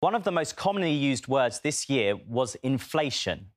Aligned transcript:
One 0.00 0.14
of 0.14 0.24
the 0.24 0.32
most 0.32 0.56
commonly 0.56 0.94
used 0.94 1.28
words 1.28 1.60
this 1.60 1.90
year 1.90 2.16
was 2.16 2.54
inflation. 2.62 3.48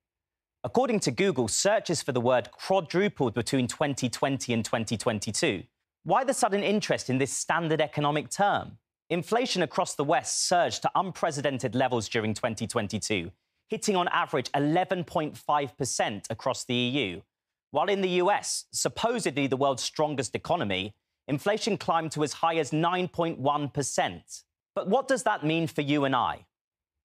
According 0.62 1.00
to 1.00 1.10
Google, 1.10 1.48
searches 1.48 2.02
for 2.02 2.12
the 2.12 2.20
word 2.20 2.50
quadrupled 2.52 3.32
between 3.32 3.66
2020 3.66 4.52
and 4.52 4.62
2022. 4.62 5.62
Why 6.02 6.22
the 6.22 6.34
sudden 6.34 6.62
interest 6.62 7.08
in 7.08 7.16
this 7.16 7.32
standard 7.32 7.80
economic 7.80 8.28
term? 8.28 8.76
Inflation 9.08 9.62
across 9.62 9.94
the 9.94 10.04
West 10.04 10.46
surged 10.46 10.82
to 10.82 10.90
unprecedented 10.94 11.74
levels 11.74 12.10
during 12.10 12.34
2022, 12.34 13.30
hitting 13.70 13.96
on 13.96 14.08
average 14.08 14.52
11.5% 14.52 16.26
across 16.28 16.64
the 16.66 16.74
EU. 16.74 17.22
While 17.70 17.88
in 17.88 18.02
the 18.02 18.20
US, 18.20 18.66
supposedly 18.70 19.46
the 19.46 19.56
world's 19.56 19.82
strongest 19.82 20.34
economy, 20.34 20.92
inflation 21.26 21.78
climbed 21.78 22.12
to 22.12 22.22
as 22.22 22.34
high 22.34 22.56
as 22.56 22.70
9.1%. 22.70 24.42
But 24.74 24.88
what 24.88 25.08
does 25.08 25.22
that 25.22 25.44
mean 25.44 25.66
for 25.66 25.82
you 25.82 26.04
and 26.04 26.14
I? 26.16 26.46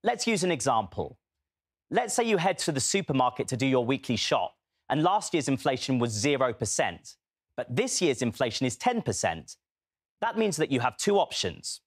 Let's 0.04 0.26
use 0.26 0.44
an 0.44 0.52
example. 0.52 1.18
Let's 1.92 2.14
say 2.14 2.24
you 2.24 2.38
head 2.38 2.58
to 2.60 2.72
the 2.72 2.80
supermarket 2.80 3.48
to 3.50 3.58
do 3.58 3.66
your 3.66 3.86
weekly 3.86 4.16
shop, 4.16 4.56
and 4.90 5.04
last 5.04 5.34
year's 5.34 5.48
inflation 5.48 6.00
was 6.00 6.24
0%, 6.24 7.16
but 7.58 7.76
this 7.76 8.02
year's 8.02 8.22
inflation 8.22 8.66
is 8.66 8.78
10%. 8.78 9.58
That 10.22 10.38
means 10.38 10.58
that 10.58 10.72
you 10.72 10.80
have 10.80 10.98
two 10.98 11.20
options 11.20 11.82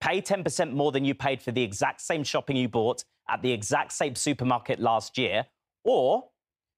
pay 0.00 0.20
10% 0.20 0.72
more 0.72 0.92
than 0.92 1.04
you 1.04 1.14
paid 1.14 1.40
for 1.40 1.52
the 1.52 1.62
exact 1.62 2.00
same 2.00 2.22
shopping 2.24 2.56
you 2.56 2.68
bought 2.68 3.04
at 3.28 3.42
the 3.42 3.52
exact 3.52 3.92
same 3.92 4.14
supermarket 4.14 4.80
last 4.80 5.16
year, 5.16 5.46
or 5.84 6.28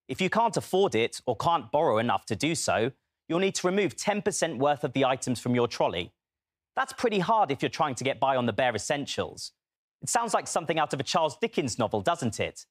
if 0.08 0.20
you 0.20 0.30
can't 0.30 0.56
afford 0.56 0.94
it 0.94 1.20
or 1.26 1.36
can't 1.36 1.72
borrow 1.72 1.98
enough 1.98 2.26
to 2.26 2.36
do 2.36 2.54
so, 2.54 2.92
you'll 3.28 3.38
need 3.38 3.54
to 3.54 3.66
remove 3.66 3.96
10% 3.96 4.58
worth 4.58 4.84
of 4.84 4.92
the 4.92 5.04
items 5.04 5.40
from 5.40 5.54
your 5.54 5.66
trolley. 5.66 6.12
That's 6.76 6.92
pretty 6.92 7.18
hard 7.18 7.50
if 7.50 7.62
you're 7.62 7.68
trying 7.68 7.94
to 7.96 8.04
get 8.04 8.18
by 8.18 8.36
on 8.36 8.46
the 8.46 8.52
bare 8.52 8.74
essentials. 8.74 9.52
It 10.02 10.08
sounds 10.08 10.34
like 10.34 10.46
something 10.46 10.78
out 10.78 10.92
of 10.92 11.00
a 11.00 11.02
Charles 11.02 11.36
Dickens 11.40 11.78
novel, 11.78 12.00
doesn't 12.00 12.40
it? 12.40 12.66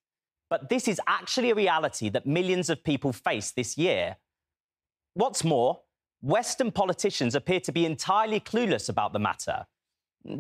But 0.50 0.70
this 0.70 0.88
is 0.88 1.00
actually 1.08 1.52
a 1.52 1.56
reality 1.56 2.10
that 2.10 2.26
millions 2.26 2.70
of 2.70 2.84
people 2.84 3.14
face 3.14 3.52
this 3.52 3.78
year. 3.78 4.18
What's 5.14 5.44
more, 5.44 5.82
Western 6.22 6.72
politicians 6.72 7.36
appear 7.36 7.60
to 7.62 7.72
be 7.72 7.86
entirely 7.86 8.40
clueless 8.40 8.90
about 8.90 9.14
the 9.14 9.20
matter. 9.20 9.66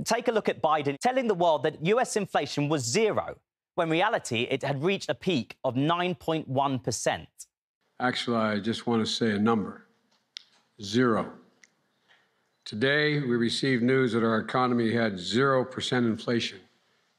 Take 0.03 0.27
a 0.27 0.31
look 0.31 0.49
at 0.49 0.61
Biden 0.61 0.97
telling 0.99 1.27
the 1.27 1.33
world 1.33 1.63
that 1.63 1.83
US 1.85 2.15
inflation 2.15 2.67
was 2.69 2.83
zero, 2.83 3.37
when 3.75 3.89
reality 3.89 4.47
it 4.51 4.63
had 4.63 4.83
reached 4.83 5.09
a 5.09 5.15
peak 5.15 5.55
of 5.63 5.75
9.1%. 5.75 7.25
Actually, 7.99 8.37
I 8.37 8.59
just 8.59 8.85
want 8.85 9.05
to 9.05 9.11
say 9.11 9.31
a 9.31 9.39
number 9.39 9.85
zero. 10.81 11.31
Today, 12.65 13.19
we 13.19 13.35
received 13.35 13.83
news 13.83 14.13
that 14.13 14.23
our 14.23 14.37
economy 14.37 14.91
had 14.91 15.15
0% 15.15 15.97
inflation 15.97 16.59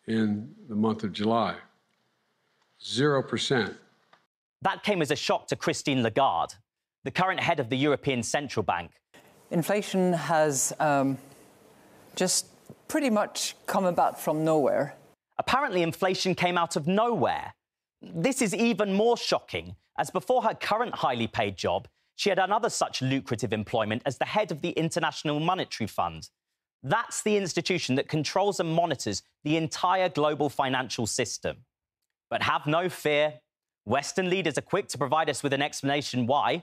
in 0.07 0.55
the 0.69 0.75
month 0.75 1.03
of 1.05 1.13
July. 1.13 1.57
0%. 2.81 3.75
That 4.63 4.83
came 4.85 5.03
as 5.03 5.11
a 5.11 5.17
shock 5.17 5.49
to 5.49 5.57
Christine 5.57 6.03
Lagarde, 6.03 6.55
the 7.05 7.11
current 7.11 7.41
head 7.41 7.59
of 7.61 7.69
the 7.69 7.77
European 7.77 8.23
Central 8.23 8.63
Bank. 8.63 8.93
Inflation 9.51 10.13
has 10.13 10.73
um, 10.79 11.19
just 12.15 12.47
pretty 12.89 13.11
much 13.11 13.57
come 13.67 13.85
about 13.85 14.21
from 14.21 14.45
nowhere. 14.45 14.95
Apparently, 15.39 15.83
inflation 15.83 16.35
came 16.35 16.57
out 16.57 16.77
of 16.77 16.87
nowhere. 16.87 17.55
This 18.01 18.41
is 18.41 18.55
even 18.55 18.93
more 18.93 19.17
shocking, 19.17 19.77
as 19.99 20.11
before 20.11 20.43
her 20.43 20.55
current 20.55 20.95
highly 20.95 21.27
paid 21.27 21.57
job, 21.57 21.89
she 22.23 22.29
had 22.29 22.39
another 22.39 22.71
such 22.71 23.03
lucrative 23.03 23.53
employment 23.53 24.01
as 24.07 24.17
the 24.17 24.25
head 24.25 24.53
of 24.53 24.61
the 24.61 24.71
International 24.71 25.41
Monetary 25.41 25.89
Fund. 25.89 26.31
That's 26.85 27.21
the 27.25 27.37
institution 27.37 27.97
that 27.97 28.09
controls 28.09 28.61
and 28.61 28.73
monitors 28.73 29.25
the 29.43 29.57
entire 29.57 30.09
global 30.09 30.49
financial 30.49 31.09
system. 31.09 31.57
But 32.31 32.45
have 32.45 32.65
no 32.65 32.89
fear. 32.89 33.41
Western 33.87 34.31
leaders 34.31 34.57
are 34.57 34.63
quick 34.63 34.87
to 34.91 34.99
provide 34.99 35.31
us 35.31 35.43
with 35.43 35.53
an 35.53 35.63
explanation 35.63 36.29
why. 36.29 36.63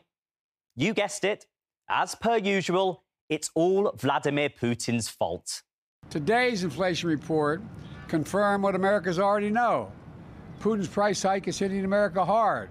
You 0.78 0.94
guessed 0.94 1.26
it. 1.26 1.46
As 1.90 2.16
per 2.16 2.38
usual, 2.38 3.04
it's 3.28 3.52
all 3.54 3.92
Vladimir 3.98 4.48
Putin's 4.48 5.10
fault. 5.10 5.64
Today's 6.10 6.64
inflation 6.64 7.10
report 7.10 7.62
confirmed 8.08 8.64
what 8.64 8.76
Americans 8.76 9.20
already 9.20 9.50
know. 9.50 9.92
Putin's 10.62 10.88
price 10.88 11.22
hike 11.22 11.50
is 11.50 11.60
hitting 11.60 11.84
America 11.84 12.24
hard. 12.24 12.70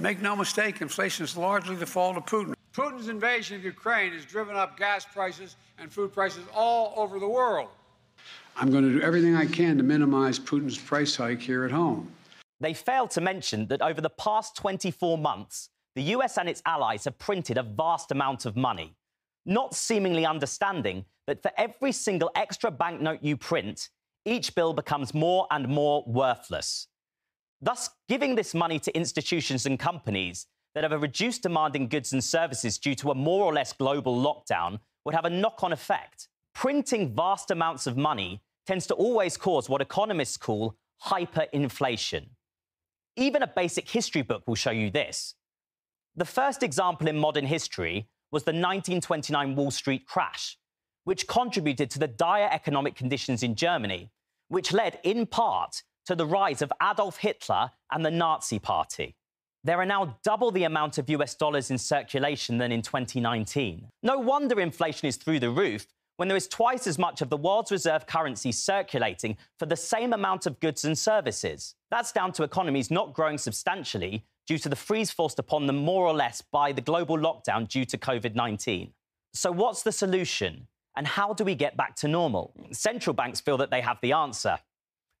Make 0.00 0.22
no 0.22 0.36
mistake, 0.36 0.80
inflation 0.80 1.24
is 1.24 1.36
largely 1.36 1.74
the 1.74 1.86
fault 1.86 2.16
of 2.16 2.24
Putin. 2.24 2.54
Putin's 2.72 3.08
invasion 3.08 3.56
of 3.56 3.64
Ukraine 3.64 4.12
has 4.12 4.24
driven 4.24 4.54
up 4.54 4.78
gas 4.78 5.04
prices 5.04 5.56
and 5.76 5.90
food 5.90 6.12
prices 6.12 6.44
all 6.54 6.94
over 6.96 7.18
the 7.18 7.28
world. 7.28 7.68
I'm 8.56 8.70
going 8.70 8.84
to 8.84 8.92
do 8.92 9.00
everything 9.00 9.34
I 9.34 9.46
can 9.46 9.76
to 9.76 9.82
minimize 9.82 10.38
Putin's 10.38 10.78
price 10.78 11.16
hike 11.16 11.40
here 11.40 11.64
at 11.64 11.72
home. 11.72 12.12
They 12.60 12.74
failed 12.74 13.10
to 13.12 13.20
mention 13.20 13.66
that 13.68 13.82
over 13.82 14.00
the 14.00 14.10
past 14.10 14.54
24 14.54 15.18
months, 15.18 15.70
the 15.96 16.02
US 16.14 16.38
and 16.38 16.48
its 16.48 16.62
allies 16.64 17.04
have 17.04 17.18
printed 17.18 17.58
a 17.58 17.64
vast 17.64 18.12
amount 18.12 18.46
of 18.46 18.54
money, 18.56 18.94
not 19.46 19.74
seemingly 19.74 20.24
understanding 20.24 21.06
that 21.26 21.42
for 21.42 21.50
every 21.56 21.90
single 21.90 22.30
extra 22.36 22.70
banknote 22.70 23.22
you 23.22 23.36
print, 23.36 23.88
each 24.24 24.54
bill 24.54 24.72
becomes 24.72 25.12
more 25.12 25.48
and 25.50 25.66
more 25.66 26.04
worthless. 26.06 26.86
Thus, 27.60 27.90
giving 28.08 28.34
this 28.34 28.54
money 28.54 28.78
to 28.80 28.96
institutions 28.96 29.66
and 29.66 29.78
companies 29.78 30.46
that 30.74 30.84
have 30.84 30.92
a 30.92 30.98
reduced 30.98 31.42
demand 31.42 31.74
in 31.74 31.88
goods 31.88 32.12
and 32.12 32.22
services 32.22 32.78
due 32.78 32.94
to 32.96 33.10
a 33.10 33.14
more 33.14 33.44
or 33.44 33.52
less 33.52 33.72
global 33.72 34.16
lockdown 34.16 34.78
would 35.04 35.14
have 35.14 35.24
a 35.24 35.30
knock 35.30 35.64
on 35.64 35.72
effect. 35.72 36.28
Printing 36.54 37.14
vast 37.14 37.50
amounts 37.50 37.86
of 37.86 37.96
money 37.96 38.42
tends 38.66 38.86
to 38.86 38.94
always 38.94 39.36
cause 39.36 39.68
what 39.68 39.80
economists 39.80 40.36
call 40.36 40.76
hyperinflation. 41.06 42.26
Even 43.16 43.42
a 43.42 43.46
basic 43.46 43.88
history 43.88 44.22
book 44.22 44.42
will 44.46 44.54
show 44.54 44.70
you 44.70 44.90
this. 44.90 45.34
The 46.14 46.24
first 46.24 46.62
example 46.62 47.08
in 47.08 47.16
modern 47.16 47.46
history 47.46 48.08
was 48.30 48.44
the 48.44 48.50
1929 48.50 49.56
Wall 49.56 49.70
Street 49.70 50.06
crash, 50.06 50.58
which 51.04 51.26
contributed 51.26 51.90
to 51.90 51.98
the 51.98 52.06
dire 52.06 52.48
economic 52.52 52.94
conditions 52.94 53.42
in 53.42 53.54
Germany, 53.54 54.10
which 54.48 54.72
led 54.72 55.00
in 55.02 55.26
part 55.26 55.82
to 56.08 56.14
the 56.14 56.24
rise 56.24 56.62
of 56.62 56.72
Adolf 56.82 57.18
Hitler 57.18 57.70
and 57.92 58.02
the 58.02 58.10
Nazi 58.10 58.58
Party. 58.58 59.14
There 59.62 59.78
are 59.78 59.84
now 59.84 60.16
double 60.24 60.50
the 60.50 60.64
amount 60.64 60.96
of 60.96 61.10
US 61.10 61.34
dollars 61.34 61.70
in 61.70 61.76
circulation 61.76 62.56
than 62.56 62.72
in 62.72 62.80
2019. 62.80 63.86
No 64.02 64.18
wonder 64.18 64.58
inflation 64.58 65.06
is 65.06 65.16
through 65.16 65.40
the 65.40 65.50
roof 65.50 65.86
when 66.16 66.26
there 66.26 66.36
is 66.36 66.48
twice 66.48 66.86
as 66.86 66.98
much 66.98 67.20
of 67.20 67.28
the 67.28 67.36
world's 67.36 67.70
reserve 67.70 68.06
currency 68.06 68.52
circulating 68.52 69.36
for 69.58 69.66
the 69.66 69.76
same 69.76 70.14
amount 70.14 70.46
of 70.46 70.58
goods 70.60 70.86
and 70.86 70.96
services. 70.96 71.74
That's 71.90 72.10
down 72.10 72.32
to 72.32 72.42
economies 72.42 72.90
not 72.90 73.12
growing 73.12 73.36
substantially 73.36 74.24
due 74.46 74.56
to 74.60 74.70
the 74.70 74.76
freeze 74.76 75.10
forced 75.10 75.38
upon 75.38 75.66
them 75.66 75.76
more 75.76 76.06
or 76.06 76.14
less 76.14 76.40
by 76.40 76.72
the 76.72 76.80
global 76.80 77.18
lockdown 77.18 77.68
due 77.68 77.84
to 77.84 77.98
COVID 77.98 78.34
19. 78.34 78.94
So, 79.34 79.52
what's 79.52 79.82
the 79.82 79.92
solution? 79.92 80.68
And 80.96 81.06
how 81.06 81.34
do 81.34 81.44
we 81.44 81.54
get 81.54 81.76
back 81.76 81.96
to 81.96 82.08
normal? 82.08 82.54
Central 82.72 83.12
banks 83.12 83.42
feel 83.42 83.58
that 83.58 83.70
they 83.70 83.82
have 83.82 83.98
the 84.00 84.14
answer. 84.14 84.58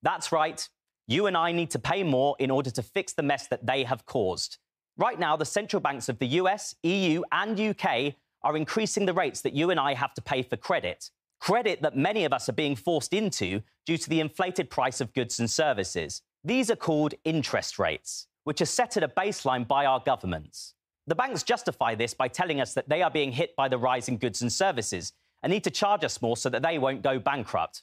That's 0.02 0.32
right, 0.32 0.66
you 1.08 1.26
and 1.26 1.36
I 1.36 1.52
need 1.52 1.70
to 1.70 1.78
pay 1.78 2.02
more 2.04 2.36
in 2.38 2.50
order 2.50 2.70
to 2.70 2.82
fix 2.82 3.14
the 3.14 3.22
mess 3.22 3.48
that 3.48 3.66
they 3.66 3.82
have 3.84 4.04
caused. 4.04 4.58
Right 4.98 5.18
now, 5.18 5.36
the 5.36 5.44
central 5.46 5.80
banks 5.80 6.08
of 6.10 6.18
the 6.18 6.26
US, 6.26 6.74
EU, 6.82 7.22
and 7.32 7.58
UK 7.58 8.14
are 8.42 8.56
increasing 8.56 9.06
the 9.06 9.14
rates 9.14 9.40
that 9.40 9.54
you 9.54 9.70
and 9.70 9.80
I 9.80 9.94
have 9.94 10.12
to 10.14 10.22
pay 10.22 10.42
for 10.42 10.56
credit. 10.56 11.10
Credit 11.40 11.80
that 11.82 11.96
many 11.96 12.24
of 12.24 12.32
us 12.34 12.48
are 12.48 12.52
being 12.52 12.76
forced 12.76 13.14
into 13.14 13.62
due 13.86 13.96
to 13.96 14.10
the 14.10 14.20
inflated 14.20 14.68
price 14.68 15.00
of 15.00 15.14
goods 15.14 15.40
and 15.40 15.50
services. 15.50 16.20
These 16.44 16.70
are 16.70 16.76
called 16.76 17.14
interest 17.24 17.78
rates, 17.78 18.26
which 18.44 18.60
are 18.60 18.66
set 18.66 18.98
at 18.98 19.02
a 19.02 19.08
baseline 19.08 19.66
by 19.66 19.86
our 19.86 20.00
governments. 20.04 20.74
The 21.06 21.14
banks 21.14 21.42
justify 21.42 21.94
this 21.94 22.12
by 22.12 22.28
telling 22.28 22.60
us 22.60 22.74
that 22.74 22.90
they 22.90 23.00
are 23.00 23.10
being 23.10 23.32
hit 23.32 23.56
by 23.56 23.68
the 23.68 23.78
rise 23.78 24.08
in 24.08 24.18
goods 24.18 24.42
and 24.42 24.52
services 24.52 25.14
and 25.42 25.50
need 25.50 25.64
to 25.64 25.70
charge 25.70 26.04
us 26.04 26.20
more 26.20 26.36
so 26.36 26.50
that 26.50 26.62
they 26.62 26.78
won't 26.78 27.02
go 27.02 27.18
bankrupt. 27.18 27.82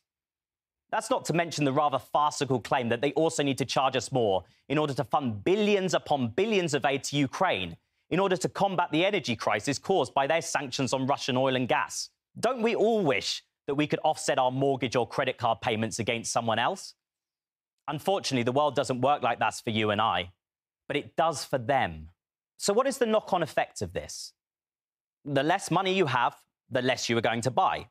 That's 0.92 1.10
not 1.10 1.26
to 1.26 1.34
mention 1.34 1.66
the 1.66 1.74
rather 1.74 2.00
farcical 2.00 2.60
claim 2.60 2.90
that 2.90 3.02
they 3.02 3.12
also 3.14 3.44
need 3.44 3.58
to 3.58 3.66
charge 3.66 3.96
us 3.96 4.12
more 4.12 4.44
in 4.70 4.78
order 4.78 4.94
to 4.94 5.04
fund 5.04 5.44
billions 5.44 5.94
upon 5.94 6.30
billions 6.30 6.74
of 6.74 6.86
aid 6.86 7.04
to 7.06 7.18
Ukraine 7.18 7.76
in 8.10 8.20
order 8.20 8.38
to 8.38 8.50
combat 8.50 8.92
the 8.92 9.04
energy 9.04 9.36
crisis 9.36 9.80
caused 9.80 10.14
by 10.14 10.28
their 10.28 10.42
sanctions 10.42 10.94
on 10.94 11.08
Russian 11.08 11.38
oil 11.38 11.56
and 11.56 11.68
gas. 11.68 12.10
Don't 12.40 12.62
we 12.62 12.76
all 12.76 13.04
wish 13.04 13.44
that 13.68 13.76
we 13.76 13.88
could 13.88 14.00
offset 14.04 14.38
our 14.38 14.52
mortgage 14.52 14.96
or 14.96 15.08
credit 15.08 15.38
card 15.38 15.60
payments 15.62 16.00
against 16.00 16.32
someone 16.32 16.60
else? 16.60 16.94
Unfortunately, 17.88 18.44
the 18.44 18.52
world 18.52 18.76
doesn't 18.76 19.02
work 19.02 19.22
like 19.22 19.40
that 19.40 19.56
for 19.64 19.72
you 19.72 19.92
and 19.92 20.02
I, 20.02 20.32
but 20.88 20.98
it 20.98 21.16
does 21.16 21.44
for 21.44 21.58
them. 21.58 22.10
So, 22.58 22.74
what 22.74 22.88
is 22.88 22.98
the 22.98 23.06
knock 23.06 23.34
on 23.34 23.44
effect 23.44 23.82
of 23.82 23.94
this? 23.94 24.34
The 25.24 25.44
less 25.44 25.72
money 25.72 25.94
you 25.94 26.06
have, 26.06 26.36
the 26.70 26.82
less 26.82 27.10
you 27.10 27.18
are 27.18 27.22
going 27.22 27.42
to 27.42 27.52
buy. 27.52 27.88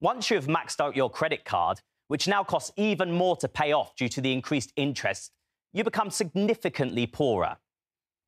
Once 0.00 0.30
you 0.30 0.36
have 0.36 0.46
maxed 0.46 0.80
out 0.80 0.96
your 0.96 1.10
credit 1.10 1.44
card, 1.44 1.80
which 2.08 2.28
now 2.28 2.44
costs 2.44 2.72
even 2.76 3.12
more 3.12 3.36
to 3.36 3.48
pay 3.48 3.72
off 3.72 3.94
due 3.96 4.08
to 4.08 4.20
the 4.20 4.32
increased 4.32 4.72
interest, 4.76 5.32
you 5.72 5.84
become 5.84 6.10
significantly 6.10 7.06
poorer. 7.06 7.56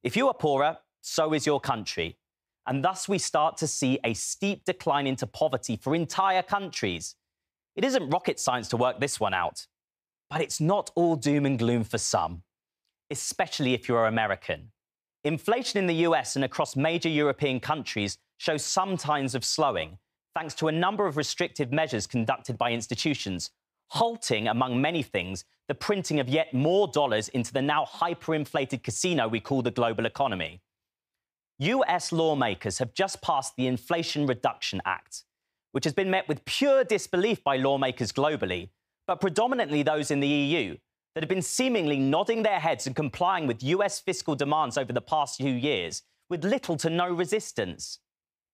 If 0.02 0.16
you 0.16 0.28
are 0.28 0.34
poorer, 0.34 0.78
so 1.00 1.32
is 1.32 1.46
your 1.46 1.60
country. 1.60 2.18
And 2.66 2.84
thus 2.84 3.08
we 3.08 3.18
start 3.18 3.56
to 3.58 3.66
see 3.66 3.98
a 4.04 4.12
steep 4.14 4.64
decline 4.64 5.06
into 5.06 5.26
poverty 5.26 5.76
for 5.76 5.94
entire 5.94 6.42
countries. 6.42 7.14
It 7.76 7.84
isn't 7.84 8.10
rocket 8.10 8.38
science 8.38 8.68
to 8.68 8.76
work 8.76 9.00
this 9.00 9.18
one 9.18 9.32
out. 9.32 9.66
But 10.28 10.42
it's 10.42 10.60
not 10.60 10.90
all 10.94 11.16
doom 11.16 11.46
and 11.46 11.58
gloom 11.58 11.84
for 11.84 11.96
some, 11.96 12.42
especially 13.10 13.72
if 13.72 13.88
you're 13.88 14.06
American. 14.06 14.72
Inflation 15.24 15.78
in 15.78 15.86
the 15.86 16.06
US 16.06 16.36
and 16.36 16.44
across 16.44 16.76
major 16.76 17.08
European 17.08 17.60
countries 17.60 18.18
shows 18.36 18.64
some 18.64 18.98
signs 18.98 19.34
of 19.34 19.44
slowing, 19.44 19.98
thanks 20.34 20.54
to 20.54 20.68
a 20.68 20.72
number 20.72 21.06
of 21.06 21.16
restrictive 21.16 21.72
measures 21.72 22.06
conducted 22.06 22.58
by 22.58 22.72
institutions, 22.72 23.50
halting, 23.90 24.48
among 24.48 24.80
many 24.80 25.02
things, 25.02 25.44
the 25.68 25.74
printing 25.74 26.20
of 26.20 26.28
yet 26.28 26.52
more 26.54 26.88
dollars 26.88 27.28
into 27.28 27.52
the 27.52 27.62
now 27.62 27.84
hyperinflated 27.84 28.82
casino 28.82 29.28
we 29.28 29.40
call 29.40 29.62
the 29.62 29.70
global 29.70 30.06
economy. 30.06 30.60
US 31.58 32.12
lawmakers 32.12 32.78
have 32.78 32.94
just 32.94 33.20
passed 33.20 33.54
the 33.56 33.66
Inflation 33.66 34.26
Reduction 34.26 34.80
Act, 34.84 35.24
which 35.72 35.84
has 35.84 35.92
been 35.92 36.10
met 36.10 36.28
with 36.28 36.44
pure 36.44 36.84
disbelief 36.84 37.42
by 37.42 37.56
lawmakers 37.56 38.12
globally, 38.12 38.70
but 39.06 39.20
predominantly 39.20 39.82
those 39.82 40.10
in 40.10 40.20
the 40.20 40.28
EU, 40.28 40.76
that 41.14 41.22
have 41.24 41.28
been 41.28 41.42
seemingly 41.42 41.98
nodding 41.98 42.44
their 42.44 42.60
heads 42.60 42.86
and 42.86 42.94
complying 42.94 43.46
with 43.46 43.62
US 43.62 43.98
fiscal 43.98 44.36
demands 44.36 44.78
over 44.78 44.92
the 44.92 45.00
past 45.00 45.36
few 45.38 45.52
years 45.52 46.02
with 46.30 46.44
little 46.44 46.76
to 46.76 46.90
no 46.90 47.08
resistance. 47.08 47.98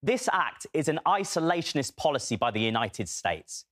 This 0.03 0.29
act 0.33 0.67
is 0.73 0.89
an 0.89 1.01
isolationist 1.07 1.97
policy 1.97 2.37
by 2.37 2.51
the 2.51 2.61
United 2.61 3.09
States, 3.09 3.65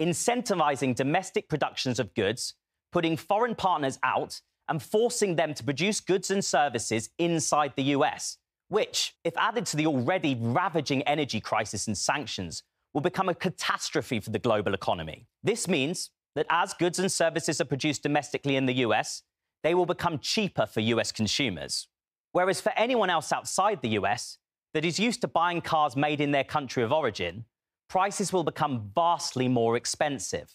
incentivizing 0.00 0.94
domestic 0.94 1.48
productions 1.48 1.98
of 1.98 2.14
goods, 2.14 2.54
putting 2.92 3.16
foreign 3.16 3.54
partners 3.54 3.98
out, 4.02 4.40
and 4.68 4.82
forcing 4.82 5.36
them 5.36 5.54
to 5.54 5.64
produce 5.64 6.00
goods 6.00 6.30
and 6.30 6.44
services 6.44 7.10
inside 7.18 7.72
the 7.74 7.84
US, 7.94 8.36
which, 8.68 9.14
if 9.24 9.36
added 9.36 9.66
to 9.66 9.76
the 9.76 9.86
already 9.86 10.36
ravaging 10.38 11.02
energy 11.02 11.40
crisis 11.40 11.86
and 11.86 11.96
sanctions, 11.96 12.62
will 12.92 13.00
become 13.00 13.28
a 13.28 13.34
catastrophe 13.34 14.20
for 14.20 14.30
the 14.30 14.38
global 14.38 14.74
economy. 14.74 15.26
This 15.42 15.68
means 15.68 16.10
that 16.34 16.46
as 16.50 16.74
goods 16.74 16.98
and 16.98 17.10
services 17.10 17.60
are 17.60 17.66
produced 17.66 18.02
domestically 18.02 18.56
in 18.56 18.66
the 18.66 18.74
US, 18.74 19.22
they 19.62 19.74
will 19.74 19.86
become 19.86 20.18
cheaper 20.18 20.66
for 20.66 20.80
US 20.80 21.12
consumers. 21.12 21.88
Whereas 22.32 22.60
for 22.60 22.72
anyone 22.76 23.10
else 23.10 23.32
outside 23.32 23.80
the 23.82 23.98
US 24.00 24.38
that 24.74 24.84
is 24.84 24.98
used 24.98 25.22
to 25.22 25.28
buying 25.28 25.60
cars 25.60 25.96
made 25.96 26.20
in 26.20 26.30
their 26.30 26.44
country 26.44 26.82
of 26.82 26.92
origin, 26.92 27.46
prices 27.88 28.32
will 28.32 28.44
become 28.44 28.90
vastly 28.94 29.48
more 29.48 29.76
expensive. 29.76 30.54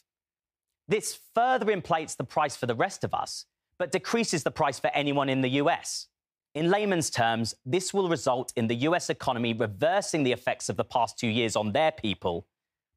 This 0.88 1.20
further 1.34 1.72
inflates 1.72 2.16
the 2.16 2.24
price 2.24 2.56
for 2.56 2.66
the 2.66 2.76
rest 2.76 3.04
of 3.04 3.14
us, 3.14 3.46
but 3.78 3.92
decreases 3.92 4.44
the 4.44 4.52
price 4.52 4.80
for 4.80 4.92
anyone 4.94 5.30
in 5.30 5.42
the 5.42 5.50
US. 5.62 6.08
In 6.54 6.70
layman's 6.70 7.10
terms, 7.10 7.56
this 7.66 7.94
will 7.94 8.10
result 8.10 8.54
in 8.56 8.68
the 8.68 8.76
US 8.88 9.10
economy 9.10 9.54
reversing 9.54 10.24
the 10.24 10.32
effects 10.32 10.70
of 10.70 10.78
the 10.78 10.84
past 10.84 11.18
two 11.18 11.28
years 11.28 11.56
on 11.56 11.72
their 11.72 11.92
people, 11.92 12.46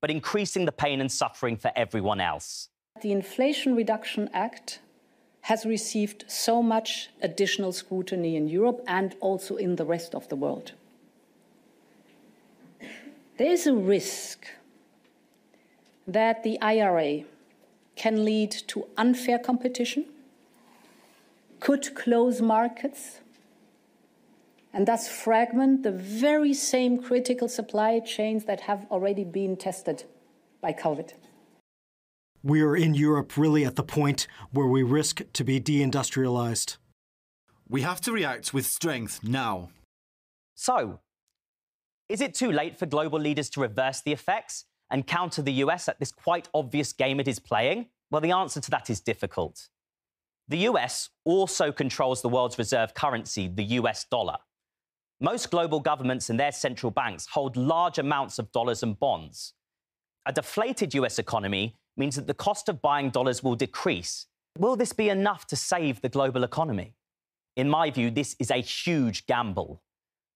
but 0.02 0.10
increasing 0.10 0.66
the 0.66 0.72
pain 0.72 1.00
and 1.00 1.10
suffering 1.10 1.56
for 1.56 1.72
everyone 1.74 2.20
else. 2.20 2.68
The 3.00 3.12
Inflation 3.12 3.74
Reduction 3.74 4.28
Act 4.32 4.80
has 5.42 5.64
received 5.64 6.24
so 6.28 6.62
much 6.62 7.08
additional 7.22 7.72
scrutiny 7.72 8.36
in 8.36 8.48
Europe 8.48 8.82
and 8.86 9.14
also 9.20 9.56
in 9.56 9.76
the 9.76 9.84
rest 9.84 10.14
of 10.14 10.28
the 10.28 10.36
world. 10.36 10.72
There 13.36 13.52
is 13.52 13.66
a 13.66 13.74
risk 13.74 14.46
that 16.06 16.42
the 16.42 16.58
IRA 16.62 17.24
can 17.94 18.24
lead 18.24 18.50
to 18.68 18.86
unfair 18.96 19.38
competition, 19.38 20.06
could 21.60 21.94
close 21.94 22.40
markets, 22.40 23.20
and 24.72 24.88
thus 24.88 25.08
fragment 25.08 25.82
the 25.82 25.92
very 25.92 26.54
same 26.54 27.02
critical 27.02 27.48
supply 27.48 28.00
chains 28.00 28.44
that 28.44 28.62
have 28.62 28.86
already 28.90 29.24
been 29.24 29.56
tested 29.56 30.04
by 30.62 30.72
COVID. 30.72 31.12
We're 32.42 32.76
in 32.76 32.94
Europe 32.94 33.36
really 33.36 33.64
at 33.66 33.76
the 33.76 33.82
point 33.82 34.26
where 34.50 34.66
we 34.66 34.82
risk 34.82 35.22
to 35.34 35.44
be 35.44 35.60
deindustrialized. 35.60 36.78
We 37.68 37.82
have 37.82 38.00
to 38.02 38.12
react 38.12 38.54
with 38.54 38.64
strength 38.64 39.20
now. 39.22 39.70
So, 40.54 41.00
is 42.08 42.20
it 42.20 42.34
too 42.34 42.52
late 42.52 42.78
for 42.78 42.86
global 42.86 43.18
leaders 43.18 43.50
to 43.50 43.60
reverse 43.60 44.00
the 44.00 44.12
effects 44.12 44.64
and 44.90 45.06
counter 45.06 45.42
the 45.42 45.54
US 45.64 45.88
at 45.88 45.98
this 45.98 46.12
quite 46.12 46.48
obvious 46.54 46.92
game 46.92 47.20
it 47.20 47.28
is 47.28 47.38
playing? 47.38 47.86
Well, 48.10 48.20
the 48.20 48.32
answer 48.32 48.60
to 48.60 48.70
that 48.70 48.88
is 48.90 49.00
difficult. 49.00 49.68
The 50.48 50.58
US 50.58 51.10
also 51.24 51.72
controls 51.72 52.22
the 52.22 52.28
world's 52.28 52.58
reserve 52.58 52.94
currency, 52.94 53.48
the 53.48 53.64
US 53.80 54.04
dollar. 54.04 54.36
Most 55.20 55.50
global 55.50 55.80
governments 55.80 56.30
and 56.30 56.38
their 56.38 56.52
central 56.52 56.92
banks 56.92 57.26
hold 57.26 57.56
large 57.56 57.98
amounts 57.98 58.38
of 58.38 58.52
dollars 58.52 58.82
and 58.82 58.98
bonds. 58.98 59.54
A 60.26 60.32
deflated 60.32 60.94
US 60.94 61.18
economy 61.18 61.76
means 61.96 62.16
that 62.16 62.26
the 62.26 62.34
cost 62.34 62.68
of 62.68 62.82
buying 62.82 63.10
dollars 63.10 63.42
will 63.42 63.56
decrease. 63.56 64.26
Will 64.58 64.76
this 64.76 64.92
be 64.92 65.08
enough 65.08 65.46
to 65.48 65.56
save 65.56 66.00
the 66.00 66.08
global 66.08 66.44
economy? 66.44 66.94
In 67.56 67.68
my 67.68 67.90
view, 67.90 68.10
this 68.10 68.36
is 68.38 68.50
a 68.50 68.56
huge 68.56 69.26
gamble. 69.26 69.82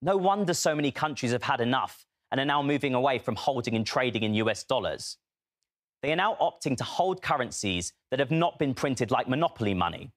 No 0.03 0.17
wonder 0.17 0.55
so 0.55 0.75
many 0.75 0.91
countries 0.91 1.33
have 1.33 1.43
had 1.43 1.61
enough 1.61 2.07
and 2.31 2.41
are 2.41 2.47
now 2.47 2.63
moving 2.63 2.95
away 2.95 3.19
from 3.19 3.37
holding 3.37 3.75
and 3.75 3.87
trading 3.87 4.23
in 4.23 4.35
US 4.35 4.65
dollars. 4.65 5.19
They 6.03 6.13
are 6.13 6.17
now 6.17 6.37
opting 6.41 6.77
to 6.79 6.85
hold 6.85 7.21
currencies 7.21 7.93
that 8.11 8.21
have 8.21 8.31
not 8.31 8.59
been 8.59 8.73
printed 8.73 9.11
like 9.11 9.29
monopoly 9.29 9.75
money, 9.75 10.13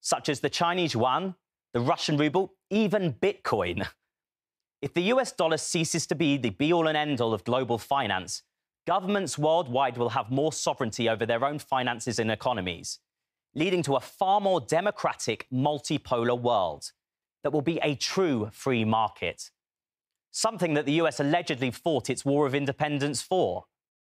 such 0.00 0.28
as 0.28 0.40
the 0.40 0.50
Chinese 0.50 0.94
yuan, 0.94 1.36
the 1.72 1.80
Russian 1.80 2.16
ruble, 2.16 2.54
even 2.70 3.14
Bitcoin. 3.14 3.86
If 4.80 4.94
the 4.94 5.10
US 5.14 5.32
dollar 5.32 5.56
ceases 5.56 6.06
to 6.06 6.14
be 6.14 6.36
the 6.36 6.50
be 6.50 6.72
all 6.72 6.86
and 6.86 6.96
end 6.96 7.20
all 7.20 7.34
of 7.34 7.42
global 7.42 7.78
finance, 7.78 8.44
governments 8.86 9.36
worldwide 9.36 9.98
will 9.98 10.10
have 10.10 10.30
more 10.30 10.52
sovereignty 10.52 11.08
over 11.08 11.26
their 11.26 11.44
own 11.44 11.58
finances 11.58 12.20
and 12.20 12.30
economies, 12.30 13.00
leading 13.56 13.82
to 13.82 13.96
a 13.96 14.00
far 14.00 14.40
more 14.40 14.60
democratic, 14.60 15.48
multipolar 15.52 16.40
world 16.40 16.92
that 17.42 17.52
will 17.52 17.62
be 17.62 17.78
a 17.82 17.94
true 17.94 18.50
free 18.52 18.84
market. 18.84 19.50
Something 20.30 20.74
that 20.74 20.86
the 20.86 20.92
US 20.92 21.20
allegedly 21.20 21.70
fought 21.70 22.10
its 22.10 22.24
war 22.24 22.46
of 22.46 22.54
independence 22.54 23.22
for. 23.22 23.64